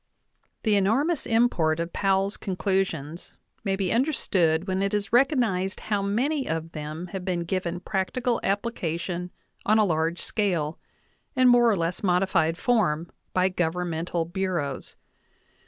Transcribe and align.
The 0.63 0.75
enormous 0.75 1.27
import 1.27 1.79
of 1.79 1.93
Powell's 1.93 2.35
conclusions 2.35 3.37
may 3.63 3.75
be 3.75 3.93
under 3.93 4.11
stood 4.13 4.67
when 4.67 4.81
it 4.81 4.95
is 4.95 5.13
recognized 5.13 5.79
how 5.79 6.01
many 6.01 6.49
of 6.49 6.71
them 6.71 7.09
have 7.13 7.23
been 7.23 7.41
given 7.41 7.79
practical 7.81 8.39
application 8.41 9.29
on 9.63 9.77
a 9.77 9.85
large 9.85 10.17
scale, 10.19 10.79
in 11.35 11.49
more 11.49 11.69
or 11.69 11.75
less 11.77 12.01
modified 12.01 12.57
form, 12.57 13.11
by 13.31 13.47
governmental 13.49 14.25
bureaus. 14.25 14.95